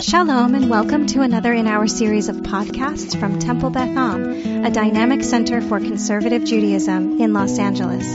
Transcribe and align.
Shalom 0.00 0.54
and 0.54 0.70
welcome 0.70 1.06
to 1.08 1.20
another 1.20 1.52
in 1.52 1.66
our 1.66 1.86
series 1.86 2.30
of 2.30 2.36
podcasts 2.36 3.20
from 3.20 3.38
Temple 3.38 3.68
Beth 3.68 3.94
Am, 3.94 4.64
a 4.64 4.70
dynamic 4.70 5.22
center 5.22 5.60
for 5.60 5.78
conservative 5.78 6.42
Judaism 6.42 7.20
in 7.20 7.34
Los 7.34 7.58
Angeles. 7.58 8.06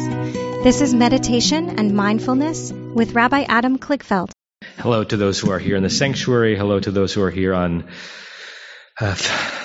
This 0.64 0.82
is 0.82 0.96
meditation 0.96 1.78
and 1.78 1.94
mindfulness 1.94 2.72
with 2.72 3.14
Rabbi 3.14 3.44
Adam 3.48 3.78
Kligfeld. 3.78 4.32
Hello 4.78 5.04
to 5.04 5.16
those 5.16 5.40
who 5.40 5.52
are 5.52 5.60
here 5.60 5.76
in 5.76 5.84
the 5.84 5.92
sanctuary. 5.92 6.58
Hello 6.58 6.80
to 6.80 6.90
those 6.90 7.14
who 7.14 7.22
are 7.22 7.30
here 7.30 7.54
on 7.54 7.88
uh, 9.00 9.16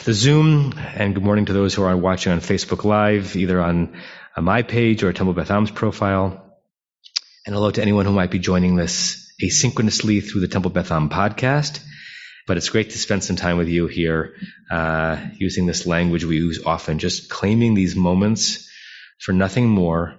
the 0.05 0.13
Zoom, 0.13 0.75
and 0.77 1.15
good 1.15 1.25
morning 1.25 1.47
to 1.47 1.55
those 1.55 1.73
who 1.73 1.85
are 1.85 1.97
watching 1.97 2.33
on 2.33 2.41
Facebook 2.41 2.85
Live, 2.85 3.35
either 3.35 3.63
on 3.63 3.97
uh, 4.37 4.43
my 4.43 4.61
page 4.61 5.03
or 5.03 5.15
Temple 5.15 5.33
Beth 5.33 5.51
Am's 5.51 5.71
profile. 5.71 6.55
And 7.47 7.55
hello 7.55 7.71
to 7.71 7.81
anyone 7.81 8.05
who 8.05 8.13
might 8.13 8.31
be 8.31 8.39
joining 8.39 8.77
this 8.77 9.33
asynchronously 9.43 10.23
through 10.23 10.43
the 10.43 10.49
Temple 10.49 10.71
Beth 10.71 10.93
Am 10.93 11.09
podcast. 11.09 11.83
But 12.51 12.57
it's 12.57 12.69
great 12.69 12.91
to 12.91 12.99
spend 12.99 13.23
some 13.23 13.37
time 13.37 13.59
with 13.59 13.69
you 13.69 13.87
here, 13.87 14.35
uh, 14.73 15.25
using 15.37 15.67
this 15.67 15.87
language 15.87 16.25
we 16.25 16.39
use 16.39 16.61
often, 16.67 16.99
just 16.99 17.31
claiming 17.31 17.75
these 17.75 17.95
moments 17.95 18.69
for 19.21 19.33
nothing 19.33 19.69
more 19.69 20.17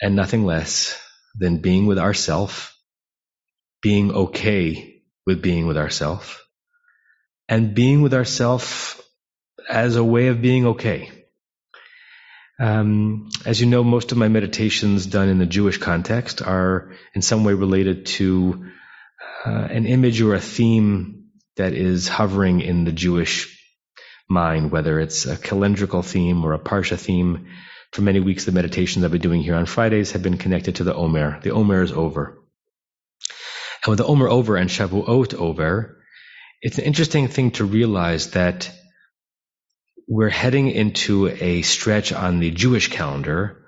and 0.00 0.16
nothing 0.16 0.46
less 0.46 0.98
than 1.34 1.58
being 1.58 1.84
with 1.84 1.98
ourself, 1.98 2.74
being 3.82 4.10
okay 4.10 5.02
with 5.26 5.42
being 5.42 5.66
with 5.66 5.76
ourself, 5.76 6.42
and 7.46 7.74
being 7.74 8.00
with 8.00 8.14
ourself 8.14 9.06
as 9.68 9.96
a 9.96 10.02
way 10.02 10.28
of 10.28 10.40
being 10.40 10.64
okay. 10.68 11.10
Um, 12.58 13.28
as 13.44 13.60
you 13.60 13.66
know, 13.66 13.84
most 13.84 14.12
of 14.12 14.16
my 14.16 14.28
meditations 14.28 15.04
done 15.04 15.28
in 15.28 15.36
the 15.36 15.44
Jewish 15.44 15.76
context 15.76 16.40
are 16.40 16.94
in 17.14 17.20
some 17.20 17.44
way 17.44 17.52
related 17.52 18.06
to 18.06 18.64
uh, 19.44 19.68
an 19.70 19.84
image 19.84 20.22
or 20.22 20.34
a 20.34 20.40
theme 20.40 21.13
that 21.56 21.72
is 21.72 22.08
hovering 22.08 22.60
in 22.60 22.84
the 22.84 22.92
Jewish 22.92 23.54
mind, 24.28 24.70
whether 24.70 24.98
it's 25.00 25.26
a 25.26 25.36
calendrical 25.36 26.04
theme 26.04 26.44
or 26.44 26.52
a 26.52 26.58
parsha 26.58 26.98
theme. 26.98 27.48
For 27.92 28.02
many 28.02 28.20
weeks, 28.20 28.44
the 28.44 28.52
meditations 28.52 29.04
I've 29.04 29.12
been 29.12 29.20
doing 29.20 29.42
here 29.42 29.54
on 29.54 29.66
Fridays 29.66 30.12
have 30.12 30.22
been 30.22 30.38
connected 30.38 30.76
to 30.76 30.84
the 30.84 30.94
Omer. 30.94 31.40
The 31.42 31.52
Omer 31.52 31.82
is 31.82 31.92
over. 31.92 32.38
And 33.84 33.90
with 33.90 33.98
the 33.98 34.06
Omer 34.06 34.28
over 34.28 34.56
and 34.56 34.70
Shavuot 34.70 35.34
over, 35.34 36.02
it's 36.60 36.78
an 36.78 36.84
interesting 36.84 37.28
thing 37.28 37.52
to 37.52 37.64
realize 37.64 38.30
that 38.30 38.70
we're 40.08 40.30
heading 40.30 40.70
into 40.70 41.28
a 41.28 41.62
stretch 41.62 42.12
on 42.12 42.40
the 42.40 42.50
Jewish 42.50 42.88
calendar 42.88 43.64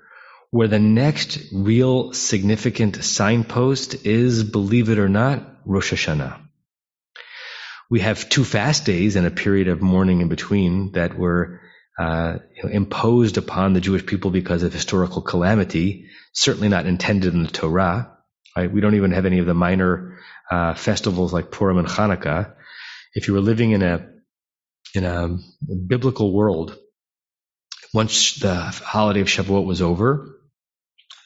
where 0.49 0.67
the 0.67 0.79
next 0.79 1.39
real 1.53 2.13
significant 2.13 3.03
signpost 3.03 4.05
is, 4.05 4.43
believe 4.43 4.89
it 4.89 4.99
or 4.99 5.09
not, 5.09 5.45
Rosh 5.65 5.93
Hashanah. 5.93 6.46
We 7.89 8.01
have 8.01 8.29
two 8.29 8.43
fast 8.43 8.85
days 8.85 9.15
and 9.15 9.25
a 9.25 9.31
period 9.31 9.67
of 9.67 9.81
mourning 9.81 10.21
in 10.21 10.27
between 10.27 10.91
that 10.93 11.17
were 11.17 11.61
uh, 11.97 12.37
you 12.55 12.63
know, 12.63 12.69
imposed 12.69 13.37
upon 13.37 13.73
the 13.73 13.81
Jewish 13.81 14.05
people 14.05 14.29
because 14.29 14.63
of 14.63 14.73
historical 14.73 15.21
calamity, 15.21 16.09
certainly 16.33 16.69
not 16.69 16.85
intended 16.85 17.33
in 17.33 17.43
the 17.43 17.49
Torah. 17.49 18.15
Right? 18.55 18.71
We 18.71 18.81
don't 18.81 18.95
even 18.95 19.11
have 19.11 19.25
any 19.25 19.39
of 19.39 19.45
the 19.45 19.53
minor 19.53 20.19
uh, 20.51 20.73
festivals 20.73 21.33
like 21.33 21.51
Purim 21.51 21.77
and 21.77 21.87
Hanukkah. 21.87 22.53
If 23.13 23.27
you 23.27 23.33
were 23.33 23.41
living 23.41 23.71
in 23.71 23.81
a 23.81 24.09
in 24.93 25.03
a 25.03 25.37
biblical 25.87 26.33
world, 26.33 26.77
once 27.93 28.35
the 28.35 28.55
holiday 28.55 29.21
of 29.21 29.27
Shavuot 29.27 29.65
was 29.65 29.81
over, 29.81 30.39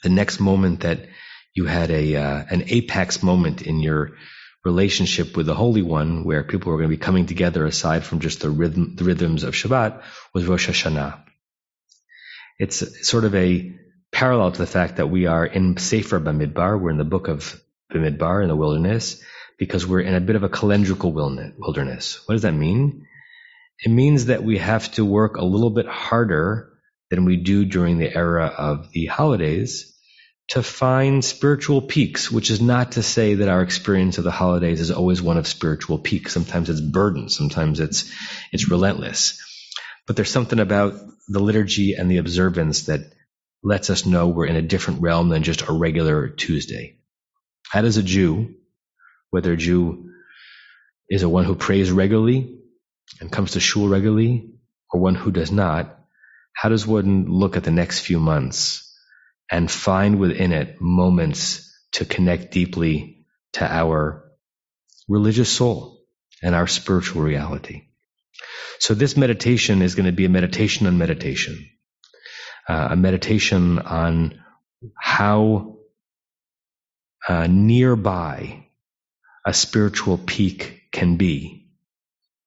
the 0.02 0.08
next 0.08 0.40
moment 0.40 0.80
that 0.80 1.06
you 1.54 1.66
had 1.66 1.90
a 1.90 2.16
uh, 2.16 2.44
an 2.48 2.64
apex 2.68 3.22
moment 3.22 3.62
in 3.62 3.80
your 3.80 4.12
relationship 4.64 5.36
with 5.36 5.46
the 5.46 5.54
Holy 5.54 5.82
One, 5.82 6.24
where 6.24 6.44
people 6.44 6.70
were 6.70 6.78
going 6.78 6.90
to 6.90 6.96
be 6.96 7.02
coming 7.02 7.26
together 7.26 7.64
aside 7.66 8.04
from 8.04 8.20
just 8.20 8.40
the 8.40 8.50
rhythm, 8.50 8.94
the 8.96 9.04
rhythms 9.04 9.42
of 9.42 9.54
Shabbat, 9.54 10.02
was 10.32 10.46
Rosh 10.46 10.68
Hashanah. 10.68 11.22
It's 12.58 13.08
sort 13.08 13.24
of 13.24 13.34
a 13.34 13.74
parallel 14.12 14.52
to 14.52 14.58
the 14.58 14.66
fact 14.66 14.96
that 14.96 15.08
we 15.08 15.26
are 15.26 15.44
in 15.44 15.76
Sefer 15.78 16.20
Bamidbar, 16.20 16.80
we're 16.80 16.90
in 16.90 16.98
the 16.98 17.04
book 17.04 17.28
of 17.28 17.60
Bamidbar 17.92 18.42
in 18.42 18.48
the 18.48 18.56
wilderness, 18.56 19.20
because 19.58 19.86
we're 19.86 20.00
in 20.00 20.14
a 20.14 20.20
bit 20.20 20.36
of 20.36 20.44
a 20.44 20.48
calendrical 20.48 21.12
wilderness. 21.12 22.20
What 22.26 22.34
does 22.34 22.42
that 22.42 22.54
mean? 22.54 23.06
It 23.84 23.90
means 23.90 24.26
that 24.26 24.44
we 24.44 24.58
have 24.58 24.92
to 24.92 25.04
work 25.04 25.36
a 25.36 25.44
little 25.44 25.70
bit 25.70 25.86
harder 25.86 26.68
than 27.10 27.24
we 27.24 27.36
do 27.36 27.64
during 27.64 27.98
the 27.98 28.14
era 28.14 28.46
of 28.46 28.92
the 28.92 29.06
holidays 29.06 29.91
to 30.48 30.62
find 30.62 31.24
spiritual 31.24 31.80
peaks, 31.80 32.30
which 32.30 32.50
is 32.50 32.60
not 32.60 32.92
to 32.92 33.02
say 33.02 33.34
that 33.34 33.48
our 33.48 33.62
experience 33.62 34.18
of 34.18 34.24
the 34.24 34.30
holidays 34.30 34.80
is 34.80 34.90
always 34.90 35.22
one 35.22 35.38
of 35.38 35.46
spiritual 35.46 35.98
peaks. 35.98 36.32
Sometimes 36.32 36.68
it's 36.68 36.80
burdened, 36.80 37.32
sometimes 37.32 37.80
it's 37.80 38.12
it's 38.52 38.68
relentless. 38.68 39.40
But 40.06 40.16
there's 40.16 40.30
something 40.30 40.58
about 40.58 40.94
the 41.28 41.40
liturgy 41.40 41.94
and 41.94 42.10
the 42.10 42.18
observance 42.18 42.82
that 42.86 43.00
lets 43.62 43.88
us 43.90 44.04
know 44.04 44.28
we're 44.28 44.46
in 44.46 44.56
a 44.56 44.62
different 44.62 45.00
realm 45.00 45.28
than 45.28 45.44
just 45.44 45.68
a 45.68 45.72
regular 45.72 46.28
Tuesday. 46.28 46.98
How 47.70 47.80
does 47.80 47.96
a 47.96 48.02
Jew, 48.02 48.54
whether 49.30 49.52
a 49.52 49.56
Jew 49.56 50.10
is 51.08 51.22
a 51.22 51.28
one 51.28 51.44
who 51.44 51.54
prays 51.54 51.90
regularly 51.92 52.58
and 53.20 53.30
comes 53.30 53.52
to 53.52 53.60
shul 53.60 53.88
regularly, 53.88 54.50
or 54.92 55.00
one 55.00 55.14
who 55.14 55.30
does 55.30 55.52
not, 55.52 55.98
how 56.52 56.68
does 56.68 56.86
one 56.86 57.26
look 57.26 57.56
at 57.56 57.64
the 57.64 57.70
next 57.70 58.00
few 58.00 58.18
months 58.18 58.91
and 59.52 59.70
find 59.70 60.18
within 60.18 60.50
it 60.50 60.80
moments 60.80 61.70
to 61.92 62.06
connect 62.06 62.52
deeply 62.52 63.26
to 63.52 63.64
our 63.64 64.24
religious 65.08 65.50
soul 65.50 66.00
and 66.42 66.54
our 66.54 66.66
spiritual 66.66 67.20
reality. 67.20 67.82
So 68.78 68.94
this 68.94 69.14
meditation 69.14 69.82
is 69.82 69.94
going 69.94 70.06
to 70.06 70.12
be 70.12 70.24
a 70.24 70.30
meditation 70.30 70.86
on 70.86 70.96
meditation, 70.96 71.68
uh, 72.66 72.88
a 72.92 72.96
meditation 72.96 73.78
on 73.78 74.42
how 74.98 75.76
uh, 77.28 77.46
nearby 77.46 78.66
a 79.46 79.52
spiritual 79.52 80.16
peak 80.16 80.80
can 80.92 81.16
be 81.16 81.68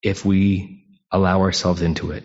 if 0.02 0.26
we 0.26 0.88
allow 1.12 1.42
ourselves 1.42 1.84
into 1.84 2.12
it. 2.12 2.24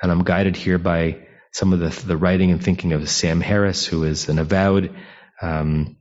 And 0.00 0.10
I'm 0.10 0.24
guided 0.24 0.56
here 0.56 0.78
by 0.78 1.25
some 1.56 1.72
of 1.72 1.78
the, 1.78 1.88
the 2.06 2.18
writing 2.18 2.50
and 2.50 2.62
thinking 2.62 2.92
of 2.92 3.08
Sam 3.08 3.40
Harris, 3.40 3.86
who 3.86 4.04
is 4.04 4.28
an 4.28 4.38
avowed 4.38 4.94
um, 5.40 5.96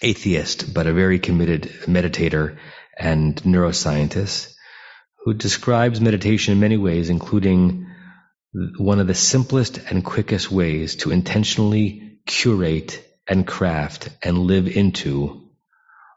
atheist, 0.00 0.72
but 0.72 0.86
a 0.86 0.92
very 0.92 1.18
committed 1.18 1.62
meditator 1.86 2.56
and 2.96 3.34
neuroscientist, 3.42 4.54
who 5.24 5.34
describes 5.34 6.00
meditation 6.00 6.52
in 6.52 6.60
many 6.60 6.76
ways, 6.76 7.10
including 7.10 7.88
one 8.78 9.00
of 9.00 9.08
the 9.08 9.14
simplest 9.14 9.78
and 9.90 10.04
quickest 10.04 10.52
ways 10.52 10.94
to 10.94 11.10
intentionally 11.10 12.20
curate 12.24 13.04
and 13.28 13.44
craft 13.44 14.08
and 14.22 14.38
live 14.38 14.68
into 14.68 15.50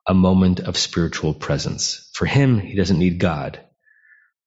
a 0.05 0.13
moment 0.13 0.59
of 0.59 0.77
spiritual 0.77 1.33
presence. 1.33 2.11
For 2.13 2.27
him, 2.27 2.59
he 2.59 2.75
doesn't 2.75 2.99
need 2.99 3.19
God 3.19 3.64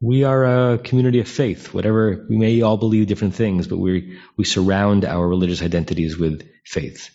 we 0.01 0.25
are 0.25 0.73
a 0.73 0.79
community 0.79 1.21
of 1.21 1.29
faith. 1.29 1.75
Whatever 1.75 2.27
we 2.29 2.37
may 2.37 2.61
all 2.63 2.77
believe 2.77 3.07
different 3.07 3.35
things, 3.35 3.67
but 3.67 3.79
we 3.79 4.19
we 4.37 4.45
surround 4.45 5.05
our 5.05 5.27
religious 5.27 5.63
identities 5.63 6.17
with 6.17 6.49
faith. 6.65 7.11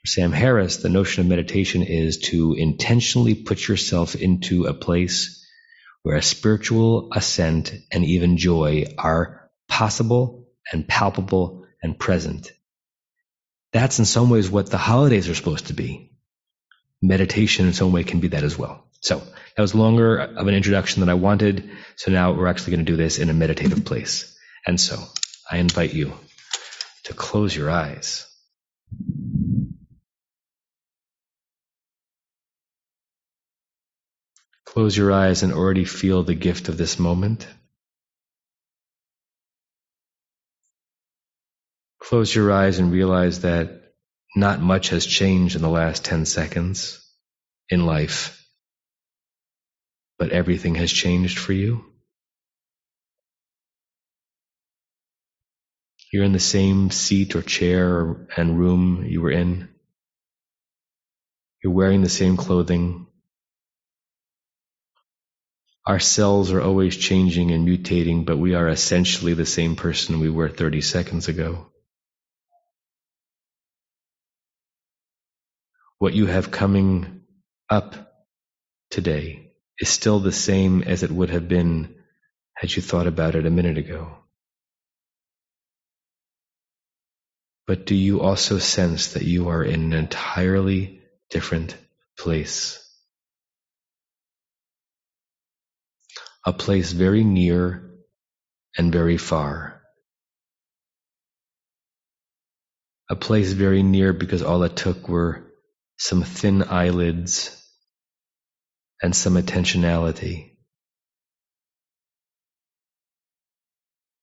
For 0.00 0.06
Sam 0.08 0.32
Harris, 0.32 0.78
the 0.78 0.88
notion 0.88 1.22
of 1.22 1.28
meditation 1.28 1.82
is 1.82 2.18
to 2.30 2.54
intentionally 2.54 3.34
put 3.34 3.66
yourself 3.66 4.14
into 4.14 4.64
a 4.64 4.74
place 4.74 5.46
where 6.02 6.16
a 6.16 6.22
spiritual 6.22 7.08
ascent 7.12 7.72
and 7.90 8.04
even 8.04 8.36
joy 8.36 8.86
are 8.98 9.50
possible 9.68 10.48
and 10.70 10.86
palpable 10.86 11.66
and 11.82 11.98
present. 11.98 12.52
That's 13.72 13.98
in 13.98 14.04
some 14.04 14.28
ways 14.28 14.50
what 14.50 14.70
the 14.70 14.76
holidays 14.76 15.28
are 15.28 15.34
supposed 15.34 15.68
to 15.68 15.72
be. 15.72 16.12
Meditation 17.00 17.66
in 17.66 17.72
some 17.72 17.92
way 17.92 18.04
can 18.04 18.20
be 18.20 18.28
that 18.28 18.44
as 18.44 18.58
well. 18.58 18.84
So 19.02 19.18
that 19.56 19.62
was 19.62 19.74
longer 19.74 20.16
of 20.18 20.46
an 20.46 20.54
introduction 20.54 21.00
than 21.00 21.08
I 21.08 21.14
wanted. 21.14 21.70
So 21.96 22.12
now 22.12 22.32
we're 22.32 22.46
actually 22.46 22.76
going 22.76 22.86
to 22.86 22.92
do 22.92 22.96
this 22.96 23.18
in 23.18 23.30
a 23.30 23.34
meditative 23.34 23.84
place. 23.84 24.38
And 24.64 24.80
so 24.80 24.96
I 25.50 25.58
invite 25.58 25.92
you 25.92 26.14
to 27.04 27.14
close 27.14 27.54
your 27.54 27.70
eyes. 27.70 28.26
Close 34.64 34.96
your 34.96 35.12
eyes 35.12 35.42
and 35.42 35.52
already 35.52 35.84
feel 35.84 36.22
the 36.22 36.34
gift 36.34 36.68
of 36.68 36.78
this 36.78 36.98
moment. 36.98 37.46
Close 42.00 42.34
your 42.34 42.52
eyes 42.52 42.78
and 42.78 42.92
realize 42.92 43.40
that 43.40 43.94
not 44.36 44.60
much 44.60 44.90
has 44.90 45.04
changed 45.04 45.56
in 45.56 45.62
the 45.62 45.68
last 45.68 46.04
10 46.04 46.24
seconds 46.24 47.04
in 47.68 47.84
life 47.84 48.41
but 50.22 50.30
everything 50.30 50.76
has 50.76 50.92
changed 50.92 51.40
for 51.40 51.52
you? 51.52 51.84
You're 56.12 56.24
in 56.24 56.32
the 56.32 56.38
same 56.38 56.92
seat 56.92 57.34
or 57.34 57.42
chair 57.42 58.28
and 58.36 58.56
room 58.56 59.04
you 59.04 59.20
were 59.20 59.32
in. 59.32 59.68
You're 61.64 61.72
wearing 61.72 62.02
the 62.02 62.08
same 62.08 62.36
clothing. 62.36 63.08
our 65.86 65.98
cells 65.98 66.52
are 66.52 66.62
always 66.62 66.96
changing 66.96 67.50
and 67.50 67.66
mutating, 67.66 68.24
but 68.24 68.38
we 68.38 68.54
are 68.54 68.68
essentially 68.68 69.34
the 69.34 69.46
same 69.46 69.76
person 69.76 70.20
we 70.20 70.30
were 70.30 70.48
30 70.48 70.80
seconds 70.80 71.28
ago. 71.28 71.66
What 75.98 76.14
you 76.14 76.26
have 76.26 76.50
coming 76.50 77.22
up 77.70 78.12
today 78.90 79.51
is 79.82 79.88
still 79.88 80.20
the 80.20 80.30
same 80.30 80.84
as 80.84 81.02
it 81.02 81.10
would 81.10 81.28
have 81.30 81.48
been 81.48 81.92
had 82.54 82.74
you 82.74 82.80
thought 82.80 83.08
about 83.08 83.34
it 83.34 83.46
a 83.46 83.50
minute 83.50 83.78
ago. 83.78 84.16
But 87.66 87.84
do 87.84 87.96
you 87.96 88.20
also 88.20 88.58
sense 88.58 89.14
that 89.14 89.24
you 89.24 89.48
are 89.48 89.64
in 89.64 89.82
an 89.82 89.92
entirely 89.92 91.02
different 91.30 91.76
place? 92.16 92.78
A 96.46 96.52
place 96.52 96.92
very 96.92 97.24
near 97.24 97.90
and 98.78 98.92
very 98.92 99.16
far. 99.16 99.82
A 103.10 103.16
place 103.16 103.50
very 103.50 103.82
near 103.82 104.12
because 104.12 104.42
all 104.42 104.62
it 104.62 104.76
took 104.76 105.08
were 105.08 105.42
some 105.98 106.22
thin 106.22 106.62
eyelids 106.62 107.61
and 109.02 109.14
some 109.14 109.34
attentionality. 109.34 110.50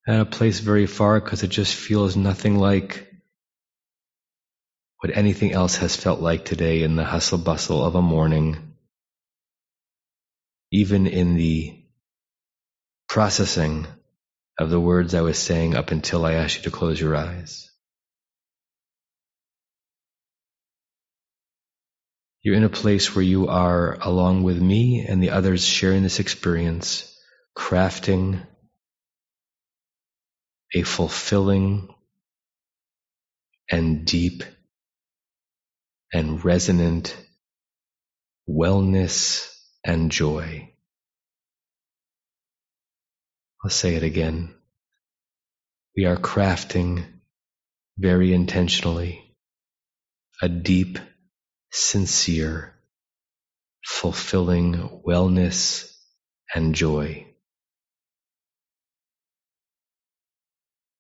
And 0.07 0.21
a 0.21 0.25
place 0.25 0.59
very 0.59 0.87
far 0.87 1.19
because 1.19 1.43
it 1.43 1.49
just 1.49 1.75
feels 1.75 2.15
nothing 2.15 2.57
like 2.57 3.07
what 5.01 5.15
anything 5.15 5.53
else 5.53 5.77
has 5.77 5.95
felt 5.95 6.19
like 6.19 6.45
today 6.45 6.83
in 6.83 6.95
the 6.95 7.05
hustle 7.05 7.37
bustle 7.37 7.83
of 7.85 7.95
a 7.95 8.01
morning, 8.01 8.73
even 10.71 11.07
in 11.07 11.35
the 11.35 11.83
processing 13.07 13.87
of 14.59 14.69
the 14.69 14.79
words 14.79 15.13
I 15.13 15.21
was 15.21 15.37
saying 15.37 15.75
up 15.75 15.91
until 15.91 16.25
I 16.25 16.33
asked 16.33 16.57
you 16.57 16.63
to 16.63 16.71
close 16.71 16.99
your 16.99 17.15
eyes. 17.15 17.68
You're 22.43 22.55
in 22.55 22.63
a 22.63 22.69
place 22.69 23.15
where 23.15 23.23
you 23.23 23.47
are, 23.47 23.97
along 24.01 24.43
with 24.43 24.61
me 24.61 25.05
and 25.07 25.21
the 25.21 25.31
others 25.31 25.65
sharing 25.65 26.03
this 26.03 26.19
experience, 26.19 27.15
crafting 27.57 28.45
a 30.75 30.83
fulfilling 30.83 31.89
and 33.71 34.05
deep 34.05 34.43
and 36.13 36.43
resonant 36.43 37.15
wellness 38.49 39.53
and 39.83 40.11
joy. 40.11 40.71
I'll 43.63 43.71
say 43.71 43.95
it 43.95 44.03
again. 44.03 44.55
We 45.97 46.05
are 46.05 46.17
crafting 46.17 47.05
very 47.97 48.33
intentionally 48.33 49.35
a 50.41 50.49
deep, 50.49 50.99
sincere, 51.71 52.73
fulfilling 53.85 55.01
wellness 55.07 55.95
and 56.53 56.75
joy, 56.75 57.27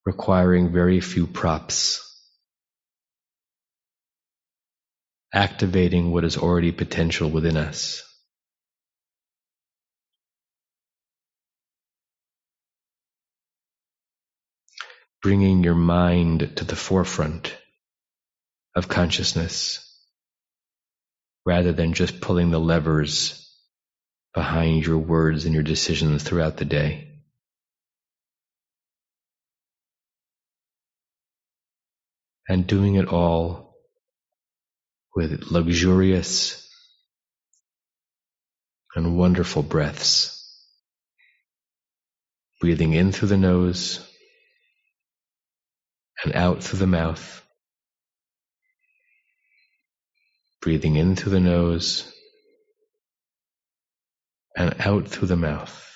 requiring 0.05 0.71
very 0.71 0.99
few 1.01 1.27
props 1.27 2.05
activating 5.33 6.11
what 6.11 6.23
is 6.23 6.37
already 6.37 6.71
potential 6.71 7.29
within 7.29 7.57
us. 7.57 8.03
Bringing 15.21 15.63
your 15.63 15.75
mind 15.75 16.53
to 16.57 16.63
the 16.63 16.77
forefront 16.77 17.55
of 18.75 18.87
consciousness 18.87 19.88
rather 21.49 21.73
than 21.73 21.93
just 21.93 22.21
pulling 22.21 22.51
the 22.51 22.59
levers 22.59 23.51
behind 24.35 24.85
your 24.85 24.99
words 24.99 25.45
and 25.45 25.55
your 25.55 25.63
decisions 25.63 26.21
throughout 26.21 26.57
the 26.57 26.63
day. 26.63 27.07
And 32.47 32.67
doing 32.67 32.93
it 32.97 33.07
all 33.07 33.73
with 35.15 35.49
luxurious 35.49 36.69
and 38.95 39.17
wonderful 39.17 39.63
breaths. 39.63 40.35
Breathing 42.61 42.93
in 42.93 43.11
through 43.11 43.29
the 43.29 43.37
nose 43.37 44.07
and 46.23 46.35
out 46.35 46.63
through 46.63 46.77
the 46.77 46.85
mouth. 46.85 47.43
Breathing 50.61 50.95
in 50.95 51.15
through 51.15 51.31
the 51.31 51.39
nose 51.39 52.11
and 54.55 54.75
out 54.79 55.07
through 55.07 55.27
the 55.29 55.37
mouth. 55.37 55.88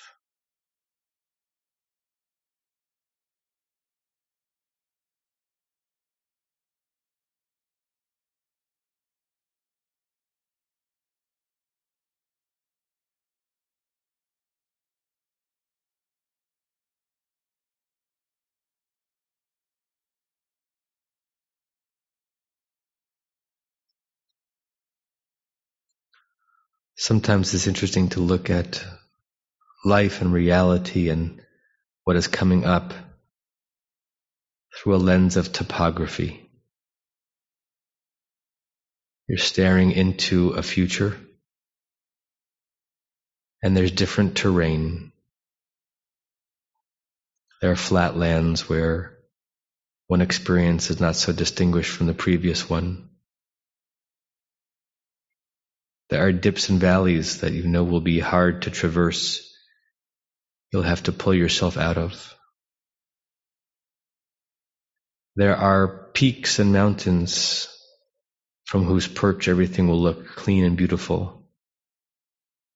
Sometimes 26.96 27.52
it's 27.54 27.66
interesting 27.66 28.10
to 28.10 28.20
look 28.20 28.50
at 28.50 28.84
life 29.84 30.20
and 30.20 30.32
reality 30.32 31.08
and 31.08 31.40
what 32.04 32.16
is 32.16 32.28
coming 32.28 32.64
up 32.64 32.92
through 34.74 34.94
a 34.94 34.96
lens 34.96 35.36
of 35.36 35.52
topography. 35.52 36.48
You're 39.28 39.38
staring 39.38 39.92
into 39.92 40.50
a 40.50 40.62
future, 40.62 41.16
and 43.62 43.76
there's 43.76 43.90
different 43.90 44.36
terrain. 44.36 45.12
There 47.60 47.72
are 47.72 47.76
flat 47.76 48.16
lands 48.16 48.68
where 48.68 49.16
one 50.06 50.20
experience 50.20 50.90
is 50.90 51.00
not 51.00 51.16
so 51.16 51.32
distinguished 51.32 51.90
from 51.90 52.06
the 52.06 52.14
previous 52.14 52.68
one. 52.68 53.08
There 56.14 56.24
are 56.24 56.30
dips 56.30 56.68
and 56.68 56.78
valleys 56.78 57.40
that 57.40 57.54
you 57.54 57.64
know 57.64 57.82
will 57.82 58.00
be 58.00 58.20
hard 58.20 58.62
to 58.62 58.70
traverse. 58.70 59.52
You'll 60.72 60.84
have 60.84 61.02
to 61.02 61.12
pull 61.12 61.34
yourself 61.34 61.76
out 61.76 61.98
of. 61.98 62.32
There 65.34 65.56
are 65.56 66.12
peaks 66.14 66.60
and 66.60 66.72
mountains 66.72 67.66
from 68.64 68.84
whose 68.84 69.08
perch 69.08 69.48
everything 69.48 69.88
will 69.88 70.00
look 70.00 70.28
clean 70.36 70.64
and 70.64 70.76
beautiful, 70.76 71.48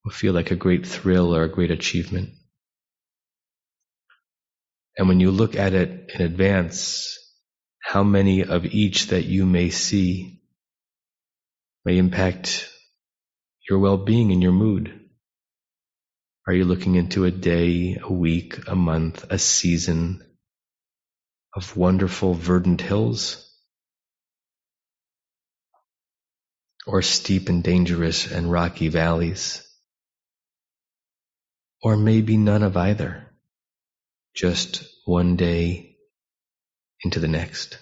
will 0.03 0.11
feel 0.11 0.33
like 0.33 0.51
a 0.51 0.57
great 0.57 0.85
thrill 0.85 1.33
or 1.33 1.43
a 1.43 1.49
great 1.49 1.71
achievement. 1.71 2.31
And 4.97 5.07
when 5.07 5.21
you 5.21 5.31
look 5.31 5.55
at 5.55 5.73
it 5.73 6.11
in 6.13 6.21
advance, 6.23 7.17
how 7.79 8.03
many 8.03 8.43
of 8.43 8.65
each 8.65 9.07
that 9.07 9.23
you 9.23 9.45
may 9.45 9.69
see 9.69 10.41
may 11.85 11.97
impact 11.97 12.69
your 13.69 13.79
well 13.79 13.97
being 13.97 14.31
and 14.31 14.41
your 14.41 14.51
mood? 14.51 14.99
Are 16.47 16.53
you 16.53 16.65
looking 16.65 16.95
into 16.95 17.25
a 17.25 17.31
day, 17.31 17.99
a 18.01 18.11
week, 18.11 18.67
a 18.67 18.75
month, 18.75 19.25
a 19.29 19.37
season 19.37 20.23
of 21.55 21.77
wonderful 21.77 22.33
verdant 22.33 22.81
hills? 22.81 23.45
Or 26.87 27.03
steep 27.03 27.49
and 27.49 27.63
dangerous 27.63 28.31
and 28.31 28.51
rocky 28.51 28.87
valleys? 28.87 29.63
Or 31.83 31.95
maybe 31.95 32.37
none 32.37 32.63
of 32.63 32.75
either, 32.75 33.31
just 34.33 34.83
one 35.05 35.35
day 35.35 35.97
into 37.03 37.19
the 37.19 37.27
next. 37.27 37.77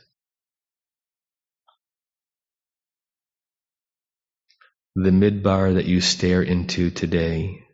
The 4.97 5.11
midbar 5.11 5.75
that 5.75 5.85
you 5.87 6.01
stare 6.01 6.43
into 6.43 6.91
today, 6.91 7.65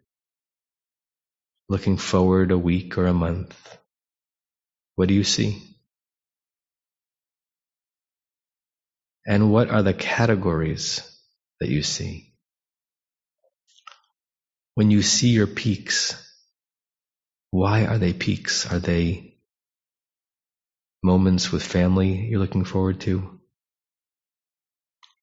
looking 1.70 1.98
forward 1.98 2.52
a 2.52 2.58
week 2.58 2.98
or 2.98 3.08
a 3.08 3.14
month, 3.14 3.78
what 4.96 5.08
do 5.10 5.16
you 5.16 5.24
see? 5.26 5.64
And 9.28 9.52
what 9.52 9.70
are 9.72 9.84
the 9.84 9.94
categories 9.94 11.02
that 11.62 11.70
you 11.70 11.84
see? 11.84 12.34
When 14.76 14.92
you 14.92 15.02
see 15.04 15.30
your 15.30 15.48
peaks, 15.48 16.16
Why 17.52 17.86
are 17.86 17.98
they 17.98 18.14
peaks? 18.14 18.72
Are 18.72 18.80
they 18.80 19.38
moments 21.04 21.52
with 21.52 21.64
family 21.64 22.28
you're 22.30 22.40
looking 22.40 22.66
forward 22.66 23.02
to? 23.02 23.40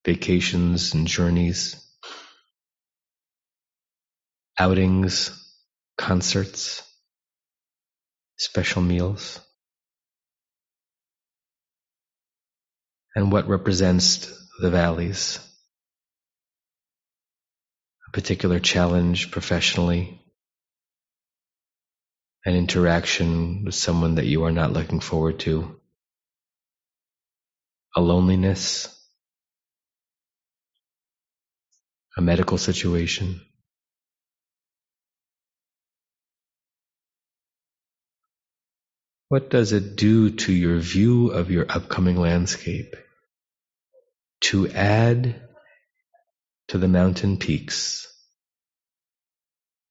Vacations 0.06 0.94
and 0.94 1.06
journeys? 1.06 1.76
Outings? 4.60 5.30
Concerts? 5.96 6.82
Special 8.36 8.82
meals? 8.82 9.40
And 13.16 13.32
what 13.32 13.48
represents 13.48 14.30
the 14.60 14.68
valleys? 14.68 15.38
A 18.06 18.10
particular 18.10 18.60
challenge 18.60 19.30
professionally, 19.30 20.20
an 22.44 22.54
interaction 22.54 23.64
with 23.64 23.74
someone 23.74 24.16
that 24.16 24.26
you 24.26 24.44
are 24.44 24.52
not 24.52 24.74
looking 24.74 25.00
forward 25.00 25.38
to, 25.40 25.80
a 27.96 28.02
loneliness, 28.02 28.94
a 32.18 32.20
medical 32.20 32.58
situation. 32.58 33.40
What 39.30 39.48
does 39.48 39.70
it 39.72 39.94
do 39.94 40.30
to 40.30 40.52
your 40.52 40.80
view 40.80 41.28
of 41.30 41.52
your 41.52 41.64
upcoming 41.68 42.16
landscape? 42.16 42.96
To 44.40 44.66
add 44.66 45.40
to 46.66 46.78
the 46.78 46.88
mountain 46.88 47.36
peaks 47.36 48.12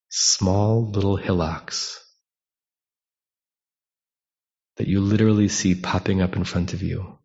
small 0.10 0.92
little 0.92 1.16
hillocks 1.16 2.04
that 4.76 4.88
you 4.90 5.00
literally 5.00 5.48
see 5.48 5.74
popping 5.74 6.22
up 6.22 6.36
in 6.36 6.44
front 6.44 6.74
of 6.74 6.84
you, 6.84 7.18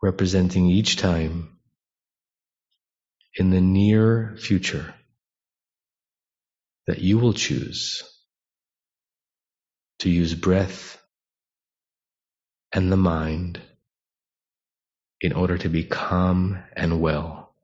representing 0.00 0.66
each 0.66 0.96
time 0.96 1.58
in 3.34 3.50
the 3.50 3.60
near 3.60 4.36
future 4.38 4.94
that 6.86 7.00
you 7.00 7.18
will 7.18 7.32
choose 7.32 8.04
to 10.00 10.10
use 10.10 10.34
breath 10.34 10.98
and 12.72 12.92
the 12.92 12.96
mind 12.96 13.60
in 15.20 15.32
order 15.32 15.58
to 15.58 15.68
be 15.68 15.84
calm 15.84 16.58
and 16.74 17.00
well, 17.00 17.54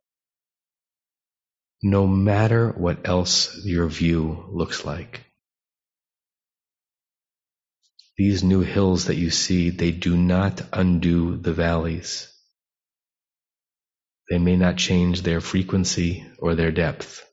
no 1.83 2.07
matter 2.07 2.71
what 2.71 3.07
else 3.07 3.65
your 3.65 3.89
view 3.89 4.45
looks 4.51 4.85
like. 4.85 5.25
These 8.17 8.45
new 8.45 8.61
hills 8.61 9.07
that 9.07 9.17
you 9.17 9.31
see, 9.31 9.71
they 9.71 9.91
do 9.91 10.17
not 10.17 10.63
undo 10.73 11.37
the 11.37 11.53
valleys. 11.53 12.29
They 14.31 14.39
may 14.39 14.57
not 14.57 14.77
change 14.77 15.23
their 15.23 15.41
frequency 15.41 16.25
or 16.39 16.55
their 16.55 16.73
depth, 16.73 17.25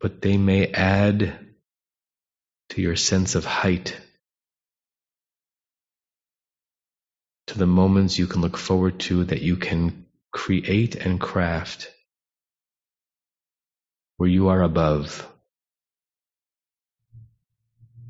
but 0.00 0.20
they 0.20 0.36
may 0.36 0.68
add 0.68 1.43
to 2.74 2.82
your 2.82 2.96
sense 2.96 3.34
of 3.34 3.44
height, 3.44 3.96
to 7.48 7.58
the 7.58 7.66
moments 7.66 8.18
you 8.18 8.26
can 8.26 8.40
look 8.40 8.56
forward 8.56 9.00
to 9.00 9.24
that 9.24 9.42
you 9.42 9.56
can 9.56 10.06
create 10.32 10.94
and 10.96 11.20
craft 11.20 11.90
where 14.16 14.28
you 14.28 14.48
are 14.48 14.62
above 14.62 15.28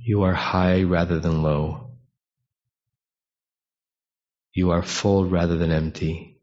you 0.05 0.25
are 0.25 0.35
high 0.35 0.83
rather 0.83 1.19
than 1.19 1.43
low. 1.43 1.87
You 4.53 4.73
are 4.73 4.83
full 4.83 5.25
rather 5.25 5.57
than 5.57 5.71
empty. 5.71 6.43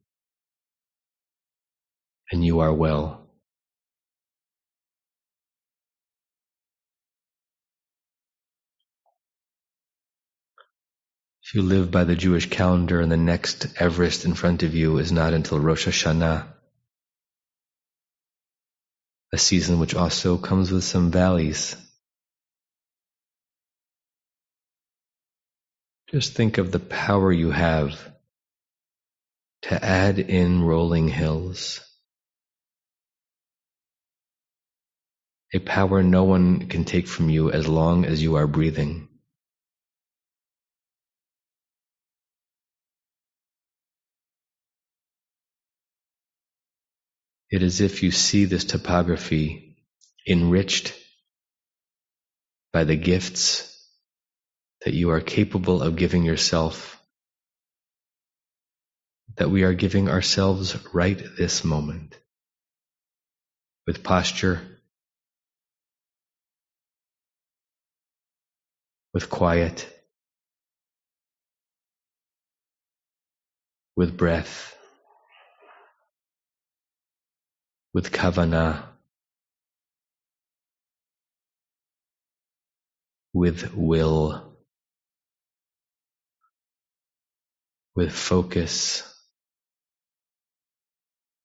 And 2.31 2.43
you 2.43 2.61
are 2.61 2.73
well. 2.73 3.20
If 11.51 11.55
you 11.55 11.63
live 11.63 11.91
by 11.91 12.05
the 12.05 12.15
Jewish 12.15 12.49
calendar 12.49 13.01
and 13.01 13.11
the 13.11 13.17
next 13.17 13.67
Everest 13.75 14.23
in 14.23 14.35
front 14.35 14.63
of 14.63 14.73
you 14.73 14.99
is 14.99 15.11
not 15.11 15.33
until 15.33 15.59
Rosh 15.59 15.85
Hashanah, 15.85 16.47
a 19.33 19.37
season 19.37 19.77
which 19.77 19.93
also 19.93 20.37
comes 20.37 20.71
with 20.71 20.85
some 20.85 21.11
valleys 21.11 21.75
Just 26.11 26.35
think 26.35 26.57
of 26.57 26.71
the 26.71 26.79
power 26.79 27.31
you 27.33 27.51
have 27.51 27.99
to 29.63 29.85
add 29.85 30.19
in 30.19 30.61
rolling 30.61 31.09
hills. 31.09 31.81
A 35.53 35.59
power 35.59 36.01
no 36.01 36.23
one 36.23 36.67
can 36.69 36.85
take 36.85 37.07
from 37.07 37.29
you 37.29 37.51
as 37.51 37.67
long 37.67 38.05
as 38.05 38.23
you 38.23 38.35
are 38.35 38.47
breathing. 38.47 39.07
It 47.51 47.63
is 47.63 47.81
if 47.81 48.01
you 48.01 48.11
see 48.11 48.45
this 48.45 48.63
topography 48.63 49.77
enriched 50.25 50.93
by 52.71 52.85
the 52.85 52.95
gifts 52.95 53.67
that 54.85 54.93
you 54.93 55.11
are 55.11 55.19
capable 55.19 55.81
of 55.81 55.97
giving 55.97 56.23
yourself, 56.23 56.97
that 59.35 59.51
we 59.51 59.63
are 59.63 59.73
giving 59.73 60.09
ourselves 60.09 60.77
right 60.93 61.21
this 61.37 61.65
moment 61.65 62.17
with 63.85 64.01
posture, 64.01 64.61
with 69.13 69.29
quiet, 69.29 69.89
with 73.97 74.15
breath, 74.15 74.75
with 77.93 78.11
kavanah, 78.11 78.83
with 83.33 83.73
will. 83.75 84.51
with 87.95 88.13
focus, 88.13 89.03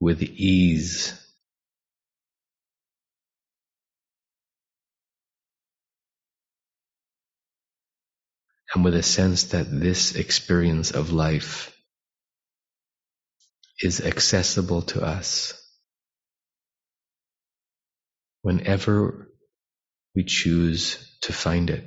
with 0.00 0.22
ease. 0.22 1.20
And 8.74 8.84
with 8.84 8.94
a 8.94 9.02
sense 9.02 9.44
that 9.44 9.66
this 9.70 10.14
experience 10.14 10.90
of 10.90 11.10
life 11.10 11.74
is 13.80 14.00
accessible 14.00 14.82
to 14.82 15.02
us 15.02 15.65
whenever 18.46 19.26
we 20.14 20.22
choose 20.22 21.18
to 21.20 21.32
find 21.32 21.68
it. 21.68 21.82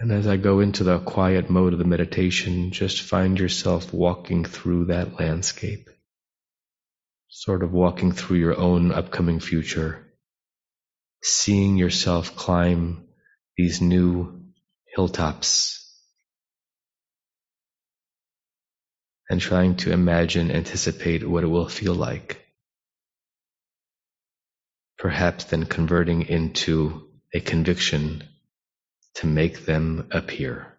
And 0.00 0.10
as 0.10 0.26
I 0.26 0.38
go 0.38 0.60
into 0.60 0.84
the 0.84 1.00
quiet 1.00 1.50
mode 1.50 1.74
of 1.74 1.78
the 1.78 1.84
meditation, 1.84 2.70
just 2.70 3.02
find 3.02 3.38
yourself 3.38 3.92
walking 3.92 4.46
through 4.46 4.86
that 4.86 5.20
landscape, 5.20 5.90
sort 7.28 7.62
of 7.62 7.74
walking 7.74 8.12
through 8.12 8.38
your 8.38 8.58
own 8.58 8.90
upcoming 8.90 9.38
future, 9.38 10.02
seeing 11.22 11.76
yourself 11.76 12.34
climb 12.34 13.06
these 13.58 13.82
new 13.82 14.46
hilltops 14.96 15.81
and 19.32 19.40
trying 19.40 19.74
to 19.74 19.90
imagine, 19.90 20.50
anticipate 20.50 21.26
what 21.26 21.42
it 21.42 21.46
will 21.46 21.66
feel 21.66 21.94
like. 21.94 22.44
Perhaps 24.98 25.44
then 25.44 25.64
converting 25.64 26.20
into 26.20 27.08
a 27.32 27.40
conviction 27.40 28.24
to 29.14 29.26
make 29.26 29.64
them 29.64 30.06
appear. 30.10 30.71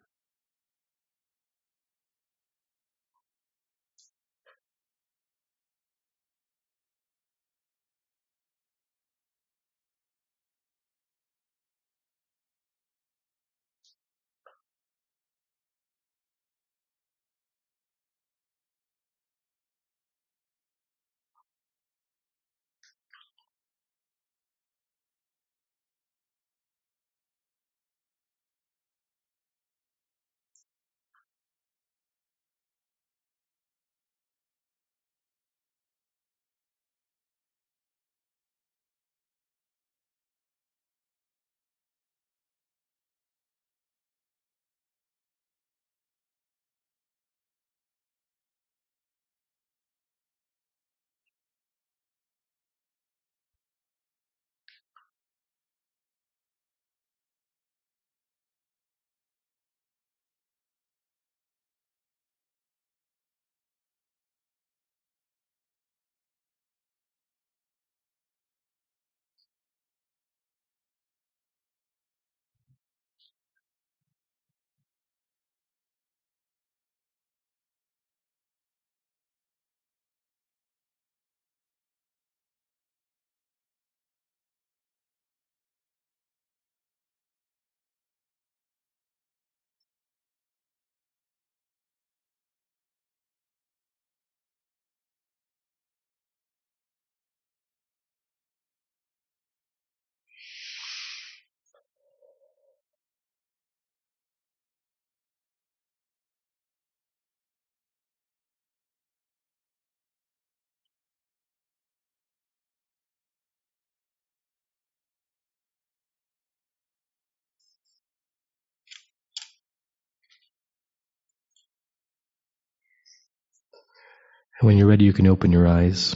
And 124.60 124.67
when 124.67 124.77
you're 124.77 124.88
ready, 124.88 125.05
you 125.05 125.13
can 125.13 125.27
open 125.27 125.51
your 125.51 125.67
eyes 125.67 126.15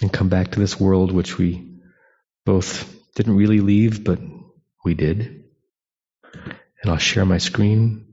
and 0.00 0.12
come 0.12 0.28
back 0.28 0.52
to 0.52 0.60
this 0.60 0.80
world 0.80 1.12
which 1.12 1.38
we 1.38 1.80
both 2.44 2.94
didn't 3.14 3.36
really 3.36 3.60
leave, 3.60 4.04
but 4.04 4.18
we 4.84 4.94
did. 4.94 5.44
And 6.82 6.90
I'll 6.90 6.98
share 6.98 7.24
my 7.24 7.38
screen 7.38 8.06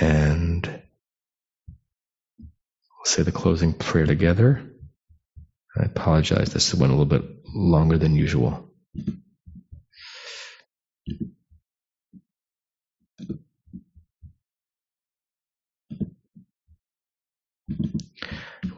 and 0.00 0.66
we'll 0.66 0.92
say 3.04 3.22
the 3.22 3.32
closing 3.32 3.72
prayer 3.72 4.06
together. 4.06 4.62
I 5.76 5.84
apologize. 5.84 6.52
This 6.52 6.74
went 6.74 6.92
a 6.92 6.96
little 6.96 7.06
bit 7.06 7.24
longer 7.46 7.98
than 7.98 8.14
usual. 8.14 8.71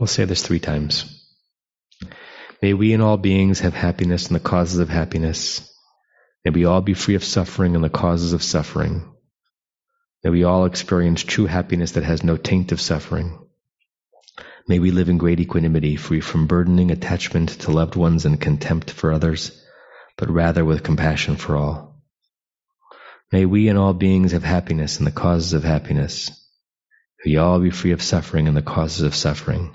We'll 0.05 0.09
say 0.09 0.27
this 0.27 0.43
three 0.43 0.61
times. 0.61 1.07
May 2.61 2.75
we 2.75 2.93
and 2.93 3.03
all 3.03 3.17
beings 3.17 3.61
have 3.61 3.73
happiness 3.73 4.27
and 4.27 4.37
the 4.37 4.41
causes 4.41 4.79
of 4.79 4.91
happiness. 4.91 5.67
May 6.45 6.51
we 6.51 6.67
all 6.67 6.83
be 6.83 6.93
free 6.93 7.15
of 7.15 7.25
suffering 7.25 7.75
and 7.75 7.83
the 7.83 7.89
causes 7.89 8.35
of 8.35 8.43
suffering. 8.43 9.11
May 10.23 10.29
we 10.29 10.45
all 10.45 10.67
experience 10.67 11.23
true 11.23 11.47
happiness 11.47 11.93
that 11.93 12.05
has 12.05 12.23
no 12.23 12.37
taint 12.37 12.71
of 12.71 12.83
suffering. 12.83 13.49
May 14.69 14.79
we 14.79 14.91
live 14.91 15.09
in 15.09 15.17
great 15.17 15.41
equanimity, 15.41 15.97
free 15.97 16.21
from 16.21 16.49
burdening 16.49 16.91
attachment 16.91 17.49
to 17.61 17.71
loved 17.71 17.97
ones 17.97 18.27
and 18.27 18.39
contempt 18.39 18.91
for 18.91 19.11
others, 19.11 19.59
but 20.19 20.29
rather 20.29 20.67
with 20.67 20.83
compassion 20.83 21.37
for 21.37 21.57
all. 21.57 22.05
May 23.33 23.47
we 23.47 23.71
and 23.71 23.79
all 23.79 23.95
beings 23.95 24.33
have 24.33 24.45
happiness 24.45 24.99
and 24.99 25.07
the 25.07 25.13
causes 25.13 25.55
of 25.55 25.65
happiness. 25.65 26.29
May 27.25 27.31
we 27.31 27.37
all 27.39 27.59
be 27.59 27.71
free 27.71 27.93
of 27.93 28.03
suffering 28.03 28.49
and 28.49 28.55
the 28.55 28.61
causes 28.61 29.01
of 29.01 29.15
suffering. 29.15 29.75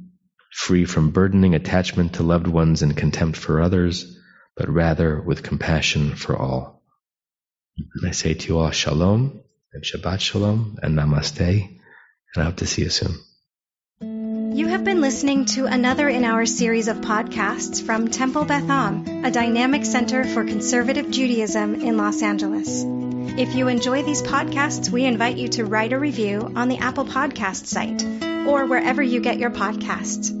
free 0.51 0.85
from 0.85 1.11
burdening 1.11 1.55
attachment 1.55 2.13
to 2.13 2.23
loved 2.23 2.47
ones 2.47 2.81
and 2.81 2.95
contempt 2.95 3.37
for 3.37 3.61
others, 3.61 4.17
but 4.55 4.69
rather 4.69 5.19
with 5.21 5.43
compassion 5.43 6.15
for 6.15 6.35
all. 6.37 6.83
And 7.77 8.09
I 8.09 8.11
say 8.11 8.33
to 8.33 8.47
you 8.47 8.59
all, 8.59 8.71
Shalom 8.71 9.41
and 9.73 9.83
Shabbat 9.83 10.19
Shalom 10.19 10.77
and 10.83 10.97
Namaste, 10.97 11.39
and 12.35 12.43
I 12.43 12.43
hope 12.43 12.57
to 12.57 12.67
see 12.67 12.83
you 12.83 12.89
soon. 12.89 13.15
You 14.53 14.67
have 14.67 14.83
been 14.83 14.99
listening 14.99 15.45
to 15.45 15.65
another 15.65 16.09
in 16.09 16.25
our 16.25 16.45
series 16.45 16.89
of 16.89 16.97
podcasts 16.97 17.81
from 17.81 18.09
Temple 18.09 18.43
Beth 18.43 18.69
Am, 18.69 19.23
a 19.23 19.31
dynamic 19.31 19.85
center 19.85 20.25
for 20.25 20.43
conservative 20.43 21.09
Judaism 21.09 21.75
in 21.75 21.95
Los 21.95 22.21
Angeles. 22.21 22.83
If 23.39 23.55
you 23.55 23.69
enjoy 23.69 24.03
these 24.03 24.21
podcasts, 24.21 24.89
we 24.89 25.05
invite 25.05 25.37
you 25.37 25.47
to 25.49 25.63
write 25.63 25.93
a 25.93 25.99
review 25.99 26.51
on 26.53 26.67
the 26.67 26.79
Apple 26.79 27.05
Podcast 27.05 27.65
site 27.67 28.03
or 28.45 28.65
wherever 28.65 29.01
you 29.01 29.21
get 29.21 29.39
your 29.39 29.51
podcasts. 29.51 30.40